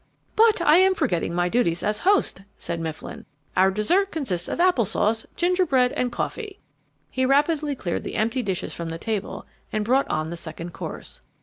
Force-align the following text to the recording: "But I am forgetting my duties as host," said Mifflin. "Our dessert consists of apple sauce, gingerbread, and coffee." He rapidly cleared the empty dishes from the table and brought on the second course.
"But 0.35 0.61
I 0.63 0.77
am 0.77 0.95
forgetting 0.95 1.35
my 1.35 1.47
duties 1.47 1.83
as 1.83 1.99
host," 1.99 2.41
said 2.57 2.79
Mifflin. 2.79 3.23
"Our 3.55 3.69
dessert 3.69 4.09
consists 4.11 4.47
of 4.47 4.59
apple 4.59 4.85
sauce, 4.85 5.27
gingerbread, 5.35 5.91
and 5.91 6.11
coffee." 6.11 6.59
He 7.11 7.23
rapidly 7.23 7.75
cleared 7.75 8.01
the 8.01 8.15
empty 8.15 8.41
dishes 8.41 8.73
from 8.73 8.89
the 8.89 8.97
table 8.97 9.45
and 9.71 9.85
brought 9.85 10.09
on 10.09 10.31
the 10.31 10.37
second 10.37 10.73
course. 10.73 11.21